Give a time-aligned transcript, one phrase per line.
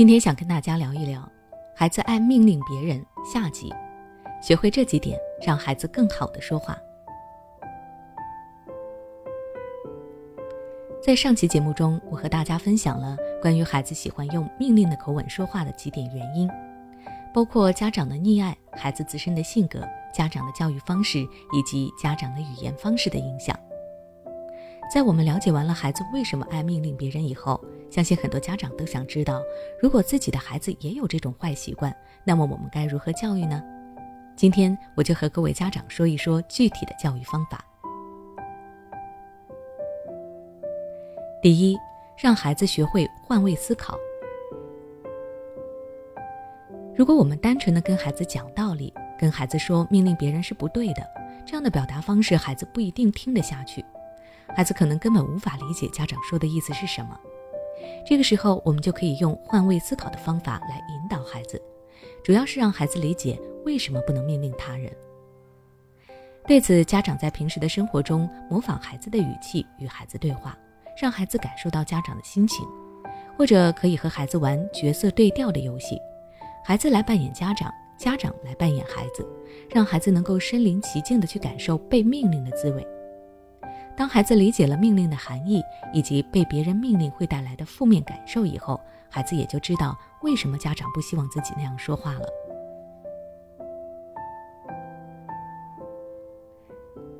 [0.00, 1.30] 今天想跟大家聊一聊，
[1.76, 3.04] 孩子爱命令别人。
[3.22, 3.70] 下集，
[4.40, 6.74] 学会这几点，让孩子更好的说话。
[11.02, 16.48] 在上期节目中，我和大家分享了关于孩子喜欢用命令的口吻说话的几点原因，
[17.34, 21.18] 包括家长的溺爱、孩子自身的性格、家长的教育方式
[21.52, 23.54] 以及家长的语言方式的影响。
[24.92, 29.40] 在我们了解完了孩子为什么爱命令别人以后，相信很多家长都想知道，
[29.80, 31.94] 如果自己的孩子也有这种坏习惯，
[32.24, 33.62] 那么我们该如何教育呢？
[34.34, 37.64] 今天我就和各位家长说一说具体的教育方法。
[41.40, 41.78] 第一，
[42.18, 43.96] 让孩子学会换位思考。
[46.96, 51.06] 如果我们单纯的跟孩子讲道理，跟孩子说命令别人是不对的，
[51.46, 53.84] 这样的表达方式，孩子不一定听得下去。
[54.54, 57.18] 孩子可能根本无法理解家长说的意思是什么，
[58.06, 61.60] 这个时候我们就可以用换位思考的方法来引导孩子，
[62.22, 64.92] 主要是让孩子理解为什么不能命令他人。
[66.46, 70.58] 对此，家长在平时的生活中模仿孩子的语气与孩子对话，
[71.00, 72.66] 让孩子感受到家长的心情，
[73.38, 76.00] 或者可以和孩子玩角色对调的游戏，
[76.64, 79.24] 孩子来扮演家长，家长来扮演孩子，
[79.70, 82.84] 让孩子能够身临其境地去感受被命令的滋味。
[84.00, 85.62] 当孩子理解了命令的含义
[85.92, 92.26] 以及被别人命令会带来的负面感受以后，孩子也就知道为什么家长不希望自己那样说话了。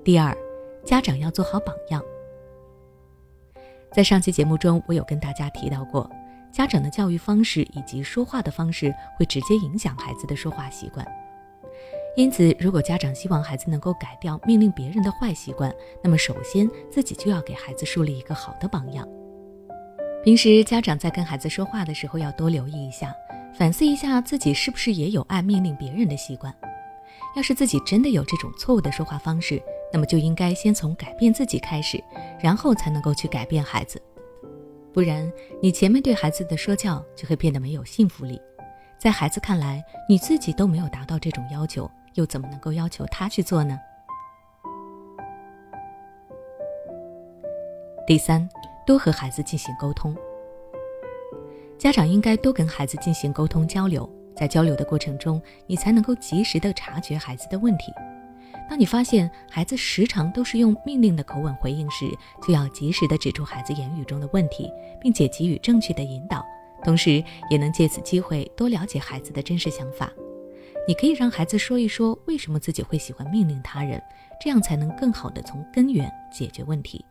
[0.02, 0.34] 第二，
[0.82, 2.02] 家长要做好榜样。
[3.92, 6.10] 在上期节目中，我有跟大家提到过，
[6.50, 11.06] 家长的教育方式以及说话的方式会直接影响孩子的说话习惯。
[12.16, 15.72] 因此，如果家长希望孩子能够改掉命令别人的坏习惯，
[16.02, 19.08] 那么首先自己就要给孩子树立一个好的榜样。
[20.22, 23.14] 平时家长在跟孩子说话的时候，要多留意一下，
[23.54, 26.54] 反思一下自己是不是也有爱命令别人的习惯。
[27.36, 32.02] 要是自己真的有这种错误的说话方式，那么就应该先从改变自己开始，
[32.40, 34.02] 然后才能够去改变孩子。
[34.92, 35.32] 不然，
[35.62, 38.38] 你前面对孩子的说教就会变得没有信服力，
[38.98, 41.88] 在孩子看来，你自己都没有达到这种要求。
[42.14, 43.78] 又怎么能够要求他去做呢？
[48.06, 48.48] 第三，
[48.86, 50.16] 多和孩子进行沟通。
[51.78, 57.92] 家长应该多跟孩子进行沟通交流，在交流的过程中，你才能够及时的察觉孩子的问题。
[58.68, 62.06] 当你发现孩子时常都是用命令的口吻回应时，
[62.42, 66.44] 就要及时的指出孩子言语中的问题，并且给予正确的引导，
[66.84, 70.10] 同时也能借此机会多了解孩子的真实想法。
[70.88, 74.02] 你可以让孩子说一说为什么自己会喜欢命令他人，
[74.40, 77.04] 这样才能更好的从根源解决问题。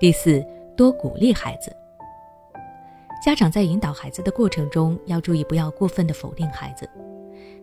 [0.00, 0.44] 第四，
[0.76, 1.74] 多鼓励孩子。
[3.22, 6.88] 家长在引导孩子的过程中，要注意不要过分的否定孩子。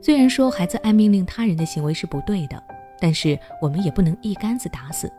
[0.01, 2.62] 虽然说孩子爱命令他人的行为是不对的，
[3.00, 5.12] 但是我们也不能一竿子打死。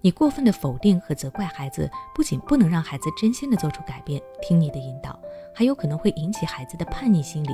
[0.00, 5.18] 你过分的否定和责怪孩子，不仅不能让孩子真心的做出改变，听你的引导，
[5.58, 7.50] 还有可能会引起孩子的叛逆心理。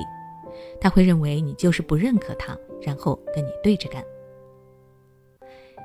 [0.79, 4.03] 他会认为你就是不认可他，然后跟你对着干。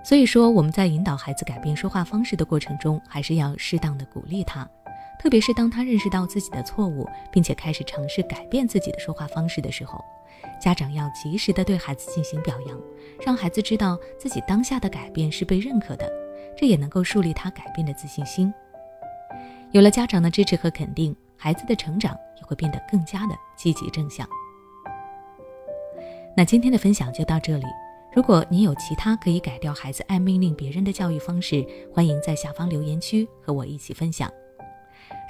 [0.05, 4.69] 所以说，我们在引导孩子改变说话方式的过程中，还是要适当的鼓励他，
[5.19, 9.99] 特别是当他认识到自己的错误，并且开始尝试改变自己的说话方式的时候，
[10.61, 12.79] 家长要及时的对孩子进行表扬，
[13.25, 16.07] 让孩子知道自己当下的改变是被认可的。
[16.55, 18.53] 这也能够树立他改变的自信心。
[19.71, 24.29] 有了家长的支持和肯定，孩子的成长也会变得更加的积极正向。
[26.37, 27.65] 那今天的分享就到这里。
[28.15, 34.31] 如果你有其他可以改掉孩子爱命令别人的教育方式，欢迎在下方留言区和我一起分享。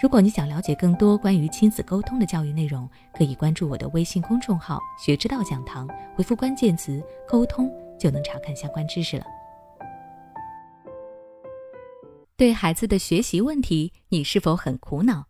[0.02, 9.24] 如果你想了解更多关于亲子沟通的教育内容，可以关注我的微信公众号“学之道讲堂”，回复关键词“沟通”就能查看相关知识了。
[12.36, 15.29] 对孩子的学习问题，你是否很苦恼？